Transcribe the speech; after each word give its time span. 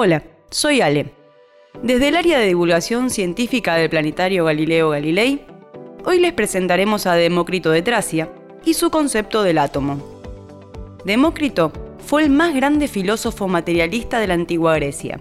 Hola, 0.00 0.22
soy 0.48 0.80
Ale. 0.80 1.12
Desde 1.82 2.06
el 2.06 2.14
área 2.14 2.38
de 2.38 2.46
divulgación 2.46 3.10
científica 3.10 3.74
del 3.74 3.90
planetario 3.90 4.44
Galileo 4.44 4.90
Galilei, 4.90 5.44
hoy 6.04 6.20
les 6.20 6.32
presentaremos 6.34 7.06
a 7.06 7.14
Demócrito 7.14 7.72
de 7.72 7.82
Tracia 7.82 8.30
y 8.64 8.74
su 8.74 8.90
concepto 8.90 9.42
del 9.42 9.58
átomo. 9.58 10.00
Demócrito 11.04 11.72
fue 11.98 12.22
el 12.22 12.30
más 12.30 12.54
grande 12.54 12.86
filósofo 12.86 13.48
materialista 13.48 14.20
de 14.20 14.28
la 14.28 14.34
antigua 14.34 14.76
Grecia. 14.76 15.20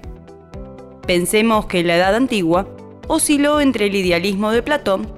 Pensemos 1.08 1.66
que 1.66 1.80
en 1.80 1.88
la 1.88 1.96
Edad 1.96 2.14
Antigua 2.14 2.68
osciló 3.08 3.60
entre 3.62 3.88
el 3.88 3.96
idealismo 3.96 4.52
de 4.52 4.62
Platón, 4.62 5.12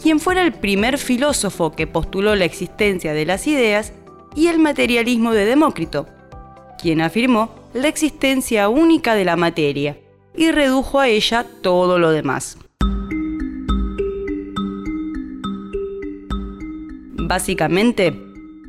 quien 0.00 0.20
fuera 0.20 0.44
el 0.44 0.52
primer 0.52 0.96
filósofo 0.96 1.72
que 1.72 1.88
postuló 1.88 2.36
la 2.36 2.44
existencia 2.44 3.14
de 3.14 3.26
las 3.26 3.48
ideas, 3.48 3.94
y 4.36 4.46
el 4.46 4.60
materialismo 4.60 5.32
de 5.32 5.44
Demócrito, 5.44 6.06
quien 6.80 7.00
afirmó 7.00 7.61
la 7.74 7.88
existencia 7.88 8.68
única 8.68 9.14
de 9.14 9.24
la 9.24 9.36
materia 9.36 9.98
y 10.36 10.50
redujo 10.50 11.00
a 11.00 11.08
ella 11.08 11.46
todo 11.62 11.98
lo 11.98 12.10
demás. 12.10 12.58
Básicamente, 17.14 18.12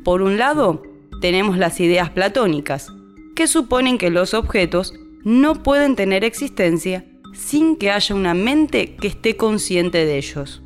por 0.04 0.22
un 0.22 0.38
lado, 0.38 0.82
tenemos 1.20 1.58
las 1.58 1.80
ideas 1.80 2.10
platónicas, 2.10 2.92
que 3.34 3.46
suponen 3.46 3.98
que 3.98 4.10
los 4.10 4.32
objetos 4.32 4.94
no 5.22 5.62
pueden 5.62 5.96
tener 5.96 6.24
existencia 6.24 7.04
sin 7.34 7.76
que 7.76 7.90
haya 7.90 8.14
una 8.14 8.32
mente 8.32 8.94
que 8.96 9.08
esté 9.08 9.36
consciente 9.36 10.06
de 10.06 10.16
ellos. 10.16 10.62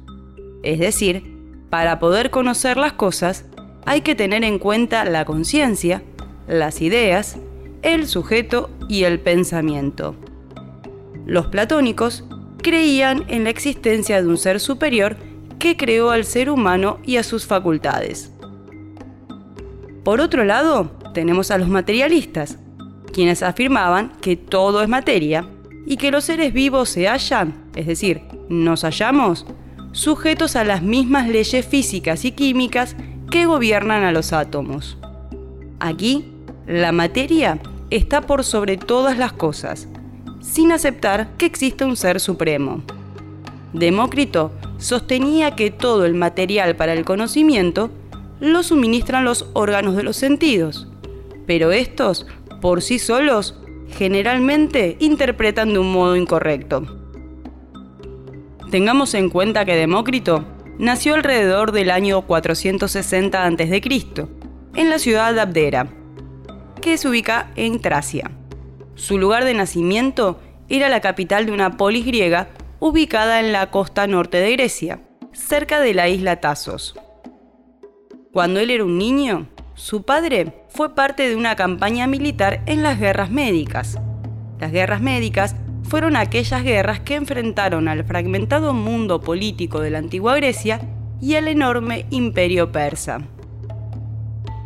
Es 0.62 0.79
decir, 0.79 1.38
para 1.70 1.98
poder 1.98 2.30
conocer 2.30 2.76
las 2.76 2.93
cosas, 2.93 3.46
hay 3.87 4.02
que 4.02 4.15
tener 4.15 4.45
en 4.45 4.59
cuenta 4.59 5.04
la 5.04 5.24
conciencia, 5.24 6.02
las 6.46 6.82
ideas, 6.82 7.38
el 7.82 8.07
sujeto 8.07 8.71
y 8.88 9.04
el 9.04 9.21
pensamiento. 9.21 10.15
Los 11.26 11.46
platónicos 11.46 12.24
creían 12.62 13.24
en 13.29 13.45
la 13.45 13.51
existencia 13.51 14.20
de 14.20 14.29
un 14.29 14.37
ser 14.37 14.60
superior 14.60 15.16
que 15.59 15.76
creó 15.76 16.10
al 16.10 16.24
ser 16.24 16.51
humano 16.51 16.98
y 17.04 17.16
a 17.16 17.23
sus 17.23 17.46
facultades. 17.46 18.32
Por 20.04 20.20
otro 20.20 20.45
lado, 20.45 20.90
tenemos 21.12 21.51
a 21.51 21.59
los 21.59 21.68
materialistas, 21.68 22.59
quienes 23.12 23.43
afirmaban 23.43 24.13
que 24.20 24.37
todo 24.37 24.82
es 24.82 24.88
materia 24.88 25.46
y 25.87 25.96
que 25.96 26.10
los 26.10 26.24
seres 26.24 26.52
vivos 26.52 26.88
se 26.88 27.09
hallan, 27.09 27.65
es 27.74 27.87
decir, 27.87 28.23
nos 28.48 28.82
hallamos, 28.85 29.46
sujetos 29.92 30.57
a 30.57 30.65
las 30.65 30.82
mismas 30.82 31.29
leyes 31.29 31.66
físicas 31.66 32.24
y 32.24 32.32
químicas 32.32 32.96
que 33.30 33.46
gobiernan 33.46 34.04
a 34.04 34.13
los 34.13 34.32
átomos. 34.32 34.98
Aquí, 35.80 36.32
la 36.69 36.93
materia 36.93 37.59
está 37.88 38.21
por 38.21 38.45
sobre 38.45 38.77
todas 38.77 39.16
las 39.16 39.33
cosas, 39.33 39.88
sin 40.43 40.71
aceptar 40.71 41.30
que 41.38 41.47
existe 41.47 41.87
un 41.87 41.97
ser 41.97 42.21
supremo. 42.21 42.83
Demócrito 43.73 44.52
sostenía 44.77 45.57
que 45.57 45.71
todo 45.71 46.05
el 46.05 46.15
material 46.15 46.77
para 46.77 46.93
el 46.93 47.07
conocimiento 47.07 47.91
lo 48.41 48.63
suministran 48.63 49.25
los 49.25 49.47
órganos 49.55 49.97
de 49.97 50.02
los 50.02 50.16
sentidos, 50.16 50.87
pero 51.47 51.73
estos, 51.73 52.27
por 52.60 52.82
sí 52.82 52.99
solos, 52.99 53.59
generalmente 53.88 54.99
interpretan 55.01 55.73
de 55.73 55.79
un 55.79 55.91
modo 55.91 56.16
incorrecto. 56.16 56.87
Tengamos 58.71 59.15
en 59.15 59.30
cuenta 59.30 59.65
que 59.65 59.75
Demócrito 59.75 60.45
nació 60.79 61.15
alrededor 61.15 61.73
del 61.73 61.91
año 61.91 62.21
460 62.27 63.43
a.C., 63.43 64.27
en 64.75 64.91
la 64.91 64.99
ciudad 64.99 65.32
de 65.34 65.41
Abdera, 65.41 65.97
que 66.88 66.97
se 66.97 67.06
ubica 67.06 67.50
en 67.54 67.81
Tracia. 67.81 68.31
Su 68.94 69.19
lugar 69.19 69.44
de 69.44 69.53
nacimiento 69.53 70.41
era 70.71 70.88
la 70.88 71.03
capital 71.03 71.44
de 71.44 71.53
una 71.53 71.76
polis 71.76 72.06
griega 72.06 72.49
ubicada 72.81 73.41
en 73.41 73.53
la 73.53 73.71
costa 73.71 74.06
norte 74.06 74.38
de 74.38 74.53
Grecia, 74.53 75.00
cerca 75.32 75.81
de 75.81 75.93
la 75.93 76.09
isla 76.09 76.41
Tasos. 76.41 76.98
Cuando 78.32 78.59
él 78.59 78.71
era 78.71 78.84
un 78.84 78.97
niño, 78.97 79.48
su 79.75 80.04
padre 80.04 80.65
fue 80.71 80.94
parte 80.94 81.28
de 81.28 81.37
una 81.37 81.56
campaña 81.56 82.06
militar 82.06 82.62
en 82.65 82.82
las 82.82 82.98
guerras 82.98 83.31
médicas. 83.31 83.98
Las 84.59 84.72
guerras 84.72 85.03
médicas 85.03 85.56
fueron 85.82 86.16
aquellas 86.16 86.62
guerras 86.62 87.00
que 87.00 87.16
enfrentaron 87.16 87.88
al 87.88 88.03
fragmentado 88.04 88.72
mundo 88.72 89.21
político 89.21 89.81
de 89.81 89.91
la 89.91 89.98
antigua 89.98 90.37
Grecia 90.37 90.81
y 91.21 91.34
al 91.34 91.48
enorme 91.48 92.06
imperio 92.09 92.72
persa. 92.72 93.21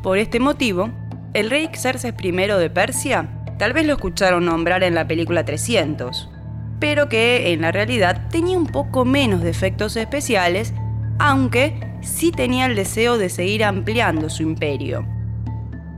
Por 0.05 0.19
este 0.19 0.38
motivo, 0.38 0.91
el 1.34 1.48
rey 1.48 1.69
Xerxes 1.72 2.15
I 2.22 2.31
de 2.31 2.70
Persia, 2.70 3.28
tal 3.59 3.72
vez 3.72 3.87
lo 3.87 3.94
escucharon 3.94 4.44
nombrar 4.44 4.82
en 4.82 4.94
la 4.94 5.06
película 5.06 5.44
300, 5.44 6.28
pero 6.78 7.09
que 7.09 7.53
en 7.53 7.62
la 7.62 7.72
realidad 7.72 8.28
tenía 8.28 8.59
un 8.59 8.66
poco 8.66 9.04
menos 9.04 9.43
de 9.43 9.50
efectos 9.50 9.97
especiales, 9.97 10.75
aunque 11.19 11.81
sí 12.03 12.32
tenía 12.32 12.66
el 12.66 12.75
deseo 12.75 13.16
de 13.16 13.31
seguir 13.31 13.65
ampliando 13.65 14.28
su 14.28 14.43
imperio. 14.43 15.06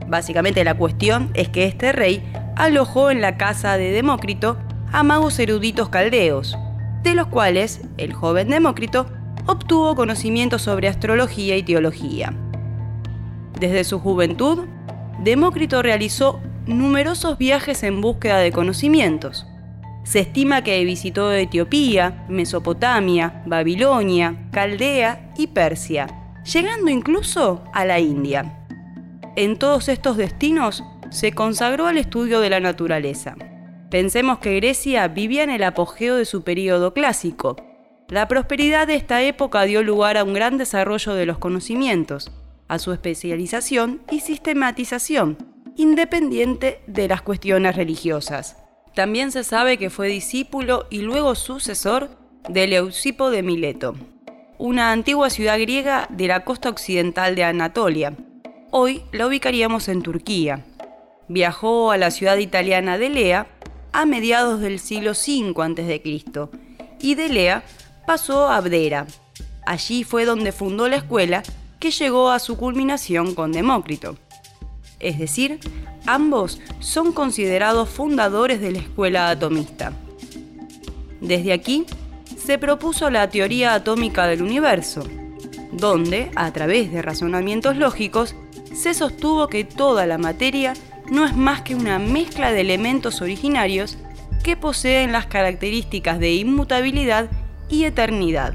Básicamente 0.07 0.63
la 0.63 0.75
cuestión 0.75 1.31
es 1.35 1.49
que 1.49 1.65
este 1.65 1.93
rey 1.93 2.23
alojó 2.57 3.11
en 3.11 3.21
la 3.21 3.37
casa 3.37 3.77
de 3.77 3.91
Demócrito 3.91 4.57
a 4.93 5.03
magos 5.03 5.39
eruditos 5.41 5.89
caldeos, 5.89 6.57
de 7.03 7.15
los 7.15 7.27
cuales 7.27 7.81
el 7.97 8.13
joven 8.13 8.51
Demócrito 8.51 9.07
obtuvo 9.47 9.97
conocimientos 9.97 10.63
sobre 10.63 10.89
astrología 10.89 11.57
y 11.57 11.65
teología. 11.65 12.33
Desde 13.59 13.83
su 13.85 13.99
juventud 13.99 14.67
Demócrito 15.21 15.83
realizó 15.83 16.41
numerosos 16.67 17.39
viajes 17.39 17.83
en 17.83 18.01
búsqueda 18.01 18.39
de 18.39 18.53
conocimientos. 18.53 19.47
Se 20.05 20.21
estima 20.21 20.63
que 20.63 20.85
visitó 20.85 21.33
Etiopía, 21.33 22.27
Mesopotamia, 22.29 23.43
Babilonia, 23.47 24.49
Caldea 24.53 25.33
y 25.39 25.47
Persia, 25.47 26.09
llegando 26.45 26.91
incluso 26.91 27.65
a 27.73 27.85
la 27.85 28.01
India. 28.01 28.59
En 29.37 29.59
todos 29.59 29.89
estos 29.89 30.17
destinos 30.17 30.85
se 31.11 31.33
consagró 31.33 31.87
al 31.87 31.97
estudio 31.97 32.41
de 32.41 32.51
la 32.51 32.61
naturaleza. 32.61 33.35
Pensemos 33.91 34.39
que 34.39 34.57
Grecia 34.57 35.09
vivía 35.09 35.45
en 35.45 35.51
el 35.51 35.63
apogeo 35.63 36.17
de 36.17 36.25
su 36.25 36.43
período 36.43 36.93
clásico. 36.93 37.57
La 38.09 38.29
prosperidad 38.29 38.87
de 38.87 38.97
esta 38.97 39.23
época 39.23 39.63
dio 39.63 39.83
lugar 39.83 40.17
a 40.17 40.25
un 40.25 40.35
gran 40.35 40.59
desarrollo 40.59 41.15
de 41.15 41.27
los 41.27 41.39
conocimientos, 41.39 42.31
a 42.69 42.79
su 42.79 42.93
especialización 42.93 44.03
y 44.11 44.21
sistematización, 44.21 45.37
independiente 45.77 46.81
de 46.87 47.09
las 47.09 47.23
cuestiones 47.23 47.77
religiosas. 47.77 48.57
También 48.95 49.33
se 49.33 49.45
sabe 49.45 49.77
que 49.77 49.91
fue 49.91 50.09
discípulo 50.09 50.87
y 50.91 50.99
luego 50.99 51.35
sucesor 51.35 52.11
de 52.49 52.67
Leucipo 52.67 53.31
de 53.31 53.43
Mileto, 53.43 53.95
una 54.59 54.93
antigua 54.93 55.31
ciudad 55.31 55.59
griega 55.59 56.07
de 56.11 56.29
la 56.29 56.45
costa 56.45 56.69
occidental 56.69 57.35
de 57.35 57.45
Anatolia. 57.45 58.15
Hoy 58.71 59.03
la 59.13 59.27
ubicaríamos 59.27 59.89
en 59.89 60.03
Turquía. 60.03 60.65
Viajó 61.29 61.91
a 61.91 61.97
la 61.97 62.11
ciudad 62.11 62.37
italiana 62.37 62.99
de 62.99 63.09
Lea 63.09 63.47
a 63.93 64.07
mediados 64.07 64.61
del 64.61 64.79
siglo 64.79 65.13
V 65.13 65.55
a.C. 65.63 66.03
y 67.01 67.15
de 67.15 67.29
Lea 67.29 67.65
pasó 68.07 68.49
a 68.49 68.57
Abdera. 68.57 69.07
Allí 69.67 70.05
fue 70.05 70.25
donde 70.25 70.53
fundó 70.53 70.89
la 70.89 70.97
escuela 70.97 71.43
que 71.85 71.91
llegó 71.91 72.31
a 72.31 72.39
su 72.39 72.57
culminación 72.57 73.35
con 73.35 73.53
Demócrito. 73.53 74.17
Es 75.01 75.19
decir, 75.19 75.61
ambos 76.07 76.59
son 76.81 77.13
considerados 77.13 77.91
fundadores 77.91 78.63
de 78.63 78.73
la 78.73 78.79
escuela 78.79 79.29
atomista. 79.29 79.93
Desde 81.21 81.53
aquí, 81.53 81.85
se 82.39 82.57
propuso 82.57 83.11
la 83.11 83.29
teoría 83.29 83.75
atómica 83.75 84.27
del 84.27 84.41
universo, 84.41 85.03
donde, 85.73 86.31
a 86.37 86.51
través 86.55 86.91
de 86.91 87.03
razonamientos 87.03 87.77
lógicos, 87.77 88.35
se 88.73 88.95
sostuvo 88.95 89.49
que 89.49 89.65
toda 89.65 90.07
la 90.07 90.17
materia 90.17 90.73
no 91.13 91.27
es 91.27 91.37
más 91.37 91.61
que 91.61 91.75
una 91.75 91.99
mezcla 91.99 92.51
de 92.51 92.63
elementos 92.63 93.21
originarios 93.21 93.99
que 94.43 94.57
poseen 94.57 95.13
las 95.13 95.27
características 95.27 96.19
de 96.19 96.33
inmutabilidad 96.33 97.29
y 97.69 97.85
eternidad. 97.85 98.55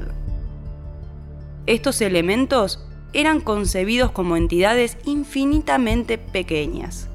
Estos 1.66 2.00
elementos 2.00 2.89
eran 3.12 3.40
concebidos 3.40 4.10
como 4.12 4.36
entidades 4.36 4.96
infinitamente 5.04 6.18
pequeñas 6.18 7.08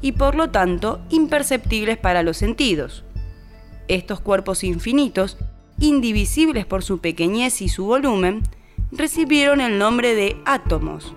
y 0.00 0.12
por 0.12 0.34
lo 0.34 0.50
tanto 0.50 1.00
imperceptibles 1.10 1.96
para 1.96 2.22
los 2.22 2.36
sentidos. 2.36 3.04
Estos 3.88 4.20
cuerpos 4.20 4.64
infinitos, 4.64 5.38
indivisibles 5.80 6.66
por 6.66 6.82
su 6.82 6.98
pequeñez 6.98 7.62
y 7.62 7.68
su 7.68 7.86
volumen, 7.86 8.42
recibieron 8.92 9.60
el 9.60 9.78
nombre 9.78 10.14
de 10.14 10.36
átomos. 10.44 11.14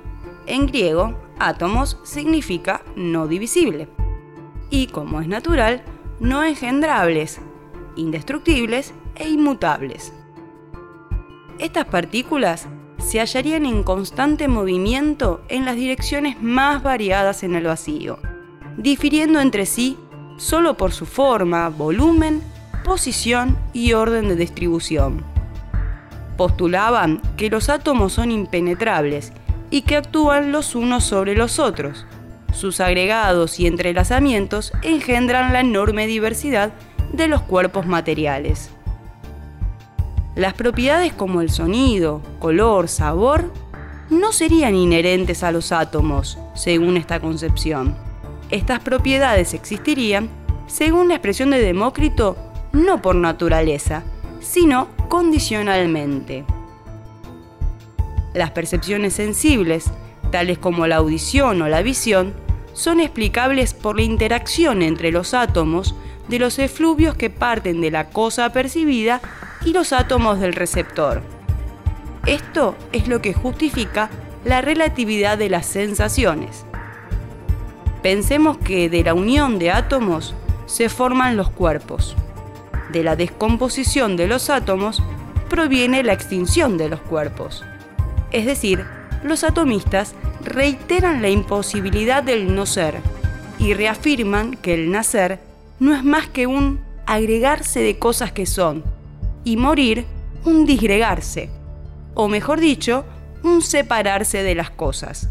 En 0.48 0.68
griego, 0.68 1.20
átomos 1.40 1.98
significa 2.04 2.84
no 2.96 3.28
divisible. 3.28 3.88
Y 4.70 4.88
como 4.88 5.22
es 5.22 5.28
natural, 5.28 5.84
no 6.20 6.44
engendrables, 6.44 7.42
indestructibles 7.96 8.94
e 9.16 9.30
inmutables. 9.30 10.14
Estas 11.60 11.86
partículas 11.86 12.68
se 13.12 13.20
hallarían 13.20 13.66
en 13.66 13.84
constante 13.84 14.48
movimiento 14.48 15.42
en 15.50 15.66
las 15.66 15.76
direcciones 15.76 16.42
más 16.42 16.82
variadas 16.82 17.44
en 17.44 17.56
el 17.56 17.66
vacío, 17.66 18.20
difiriendo 18.78 19.42
entre 19.42 19.66
sí 19.66 19.98
solo 20.38 20.78
por 20.78 20.94
su 20.94 21.06
forma, 21.06 21.68
volumen, 21.68 22.42
posición 22.86 23.58
y 23.74 23.92
orden 23.92 24.30
de 24.30 24.38
distribución. 24.38 25.26
Postulaban 26.38 27.22
que 27.36 27.50
los 27.50 27.68
átomos 27.68 28.14
son 28.14 28.32
impenetrables 28.32 29.34
y 29.72 29.82
que 29.82 29.98
actúan 29.98 30.54
los 30.54 30.74
unos 30.74 31.04
sobre 31.04 31.36
los 31.36 31.60
otros. 31.60 32.06
Sus 32.54 32.80
agregados 32.80 33.60
y 33.60 33.68
entrelazamientos 33.68 34.72
engendran 34.84 35.52
la 35.52 35.60
enorme 35.60 36.08
diversidad 36.08 36.72
de 37.12 37.28
los 37.28 37.42
cuerpos 37.42 37.86
materiales. 37.86 38.72
Las 40.36 40.54
propiedades 40.54 41.12
como 41.12 41.42
el 41.42 41.50
sonido, 41.50 42.22
color, 42.40 42.88
sabor, 42.88 43.52
no 44.10 44.32
serían 44.32 44.76
inherentes 44.76 45.44
a 45.44 45.52
los 45.52 45.74
átomos, 45.74 46.38
según 46.56 46.96
esta 46.96 47.20
concepción. 47.20 47.98
Estas 48.50 48.80
propiedades 48.80 49.54
existirían, 49.54 50.30
según 50.68 51.10
la 51.10 51.16
expresión 51.16 51.50
de 51.52 51.60
Demócrito, 51.60 52.38
no 52.72 53.02
por 53.02 53.16
naturaleza, 53.16 54.04
sino 54.40 54.88
condicionalmente. 55.10 56.46
Las 58.34 58.52
percepciones 58.52 59.14
sensibles, 59.14 59.92
tales 60.32 60.58
como 60.58 60.88
la 60.88 60.98
audición 60.98 61.62
o 61.62 61.68
la 61.68 61.82
visión, 61.82 62.34
son 62.72 63.02
explicables 63.02 63.74
por 63.74 63.98
la 63.98 64.04
interacción 64.04 64.82
entre 64.82 65.12
los 65.12 65.34
átomos 65.34 65.94
de 66.30 66.40
los 66.40 66.58
efluvios 66.58 67.16
que 67.16 67.30
parten 67.30 67.82
de 67.82 67.92
la 67.92 68.10
cosa 68.10 68.54
percibida 68.54 69.20
y 69.66 69.74
los 69.74 69.94
átomos 69.94 70.40
del 70.40 70.54
receptor. 70.54 71.22
Esto 72.26 72.76
es 72.92 73.08
lo 73.08 73.22
que 73.22 73.34
justifica 73.34 74.10
la 74.46 74.62
relatividad 74.62 75.38
de 75.38 75.50
las 75.50 75.66
sensaciones. 75.66 76.66
Pensemos 78.02 78.58
que 78.58 78.90
de 78.90 79.04
la 79.04 79.14
unión 79.14 79.60
de 79.60 79.72
átomos 79.72 80.34
se 80.66 80.90
forman 80.90 81.38
los 81.38 81.50
cuerpos. 81.50 82.16
De 82.92 83.04
la 83.04 83.16
descomposición 83.16 84.18
de 84.18 84.28
los 84.28 84.50
átomos 84.50 85.02
proviene 85.50 86.04
la 86.04 86.14
extinción 86.14 86.78
de 86.78 86.90
los 86.90 87.02
cuerpos. 87.02 87.64
Es 88.32 88.46
decir, 88.46 88.86
los 89.24 89.44
atomistas 89.44 90.16
reiteran 90.44 91.22
la 91.22 91.30
imposibilidad 91.30 92.24
del 92.24 92.56
no 92.56 92.66
ser 92.66 93.00
y 93.60 93.74
reafirman 93.74 94.56
que 94.56 94.74
el 94.74 94.92
nacer 94.92 95.40
no 95.80 95.94
es 95.94 96.04
más 96.04 96.28
que 96.28 96.48
un 96.48 96.80
agregarse 97.06 97.82
de 97.82 98.00
cosas 98.00 98.32
que 98.32 98.46
son 98.46 98.84
y 99.44 99.58
morir 99.58 100.06
un 100.46 100.66
disgregarse, 100.66 101.50
o 102.14 102.28
mejor 102.28 102.60
dicho, 102.60 103.06
un 103.44 103.62
separarse 103.62 104.44
de 104.44 104.56
las 104.56 104.70
cosas. 104.70 105.30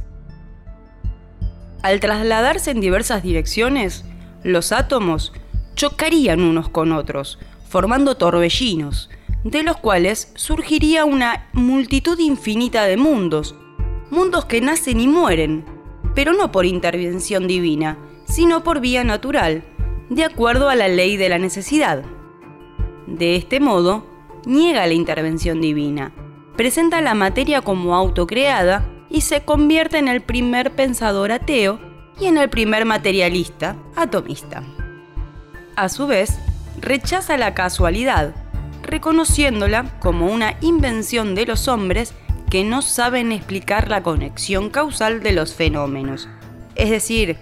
Al 1.83 2.01
trasladarse 2.01 2.71
en 2.71 2.81
diversas 2.81 3.23
direcciones, 3.23 4.05
los 4.43 4.73
átomos 4.73 5.33
chocarían 5.75 6.43
unos 6.43 6.69
con 6.69 6.93
otros, 6.93 7.39
formando 7.69 8.17
torbellinos, 8.17 9.11
de 9.45 9.63
los 9.63 9.79
cuales 9.79 10.33
surgiría 10.35 11.05
una 11.05 11.49
multitud 11.53 12.19
infinita 12.19 12.85
de 12.85 12.97
mundos, 12.97 13.55
mundos 14.11 14.45
que 14.45 14.61
nacen 14.61 15.01
y 15.01 15.09
mueren, 15.09 15.65
pero 16.15 16.33
no 16.33 16.53
por 16.53 16.67
intervención 16.67 17.47
divina, 17.47 17.97
sino 18.27 18.63
por 18.63 18.81
vía 18.81 19.05
natural, 19.05 19.65
de 20.11 20.25
acuerdo 20.25 20.69
a 20.69 20.75
la 20.75 20.89
ley 20.89 21.17
de 21.17 21.29
la 21.29 21.39
necesidad. 21.39 22.05
De 23.11 23.35
este 23.35 23.59
modo, 23.59 24.07
niega 24.47 24.87
la 24.87 24.95
intervención 24.95 25.61
divina, 25.61 26.13
presenta 26.57 27.01
la 27.01 27.15
materia 27.15 27.61
como 27.61 27.97
autocreada 27.97 28.89
y 29.11 29.23
se 29.23 29.45
convierte 29.45 29.99
en 29.99 30.07
el 30.07 30.21
primer 30.21 30.71
pensador 30.71 31.33
ateo 31.33 31.81
y 32.21 32.27
en 32.27 32.39
el 32.39 32.49
primer 32.49 32.85
materialista 32.85 33.77
atomista. 33.97 34.63
A 35.75 35.89
su 35.89 36.07
vez, 36.07 36.39
rechaza 36.81 37.37
la 37.37 37.53
casualidad, 37.53 38.33
reconociéndola 38.83 39.99
como 39.99 40.27
una 40.27 40.57
invención 40.61 41.35
de 41.35 41.47
los 41.47 41.67
hombres 41.67 42.15
que 42.49 42.63
no 42.63 42.81
saben 42.81 43.33
explicar 43.33 43.89
la 43.89 44.05
conexión 44.05 44.71
causal 44.71 45.21
de 45.21 45.33
los 45.33 45.55
fenómenos. 45.55 46.29
Es 46.77 46.91
decir, 46.91 47.39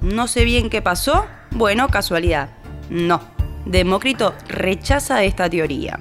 no 0.00 0.28
sé 0.28 0.44
bien 0.44 0.70
qué 0.70 0.80
pasó, 0.80 1.26
bueno, 1.50 1.88
casualidad. 1.88 2.50
No, 2.88 3.20
Demócrito 3.64 4.34
rechaza 4.48 5.22
esta 5.24 5.48
teoría. 5.48 5.98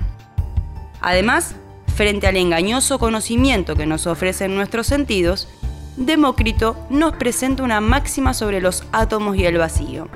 Además, 1.01 1.55
frente 1.95 2.27
al 2.27 2.37
engañoso 2.37 2.99
conocimiento 2.99 3.75
que 3.75 3.85
nos 3.85 4.07
ofrecen 4.07 4.55
nuestros 4.55 4.87
sentidos, 4.87 5.47
Demócrito 5.97 6.77
nos 6.89 7.13
presenta 7.15 7.63
una 7.63 7.81
máxima 7.81 8.33
sobre 8.33 8.61
los 8.61 8.85
átomos 8.93 9.35
y 9.35 9.45
el 9.45 9.57
vacío. 9.57 10.07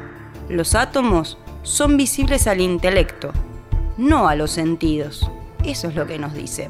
Los 0.48 0.76
átomos 0.76 1.38
son 1.64 1.98
visibles 1.98 2.48
al 2.48 2.62
intelecto, 2.62 3.34
no 3.98 4.30
a 4.30 4.36
los 4.36 4.52
sentidos. 4.52 5.30
Eso 5.66 5.88
es 5.90 5.96
lo 5.96 6.08
que 6.08 6.20
nos 6.20 6.34
dice. 6.34 6.70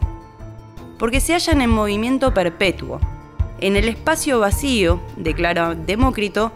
Porque 0.97 1.19
se 1.19 1.33
hallan 1.33 1.61
en 1.61 1.69
movimiento 1.69 2.33
perpetuo. 2.33 2.99
En 3.59 3.75
el 3.75 3.87
espacio 3.87 4.39
vacío, 4.39 4.99
declara 5.15 5.75
Demócrito, 5.75 6.51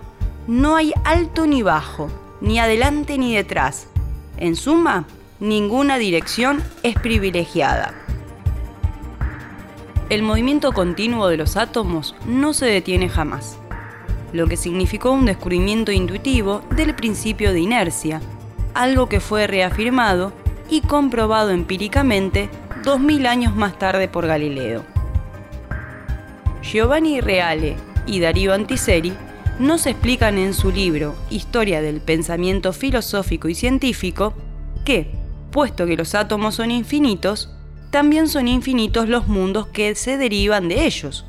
no 0.47 0.75
hay 0.75 0.93
alto 1.03 1.45
ni 1.45 1.61
bajo, 1.61 2.09
ni 2.41 2.59
adelante 2.59 3.17
ni 3.17 3.35
detrás. 3.35 3.87
En 4.37 4.55
suma, 4.55 5.05
ninguna 5.39 5.97
dirección 5.97 6.63
es 6.83 6.95
privilegiada. 6.95 7.93
El 10.09 10.21
movimiento 10.21 10.71
continuo 10.73 11.27
de 11.27 11.37
los 11.37 11.57
átomos 11.57 12.15
no 12.27 12.53
se 12.53 12.67
detiene 12.67 13.09
jamás, 13.09 13.57
lo 14.33 14.47
que 14.47 14.55
significó 14.55 15.11
un 15.11 15.25
descubrimiento 15.25 15.91
intuitivo 15.91 16.61
del 16.75 16.93
principio 16.93 17.51
de 17.51 17.61
inercia, 17.61 18.21
algo 18.73 19.09
que 19.09 19.19
fue 19.19 19.47
reafirmado 19.47 20.33
y 20.69 20.81
comprobado 20.81 21.49
empíricamente 21.49 22.49
2000 22.83 23.25
años 23.25 23.55
más 23.55 23.77
tarde 23.79 24.07
por 24.07 24.27
Galileo. 24.27 24.83
Giovanni 26.61 27.21
Reale 27.21 27.75
y 28.05 28.19
Darío 28.19 28.53
Antiseri 28.53 29.13
nos 29.59 29.87
explican 29.87 30.37
en 30.37 30.53
su 30.53 30.71
libro 30.71 31.15
Historia 31.29 31.81
del 31.81 31.99
Pensamiento 31.99 32.73
Filosófico 32.73 33.49
y 33.49 33.55
Científico 33.55 34.33
que, 34.85 35.11
puesto 35.51 35.87
que 35.87 35.97
los 35.97 36.13
átomos 36.13 36.55
son 36.55 36.69
infinitos, 36.69 37.51
también 37.89 38.27
son 38.27 38.47
infinitos 38.47 39.09
los 39.09 39.27
mundos 39.27 39.67
que 39.67 39.95
se 39.95 40.17
derivan 40.17 40.67
de 40.67 40.85
ellos, 40.85 41.25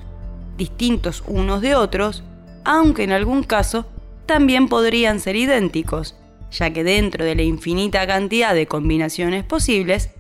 distintos 0.59 1.23
unos 1.26 1.62
de 1.62 1.75
otros, 1.75 2.23
aunque 2.64 3.05
en 3.05 3.12
algún 3.12 3.45
caso 3.45 3.87
también 4.26 4.69
podrían 4.69 5.21
ser 5.21 5.37
idénticos, 5.37 6.14
ya 6.50 6.71
que 6.71 6.85
dentro 6.85 7.25
de 7.25 7.35
la 7.35 7.43
infinita 7.43 8.07
cantidad 8.07 8.55
de 8.55 8.67
combinaciones 8.67 9.45
posibles, 9.45 10.11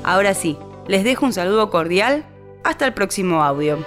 Ahora 0.03 0.33
sí, 0.33 0.57
les 0.87 1.03
dejo 1.03 1.25
un 1.25 1.33
saludo 1.33 1.69
cordial. 1.69 2.23
Hasta 2.63 2.85
el 2.85 2.93
próximo 2.93 3.43
audio. 3.43 3.79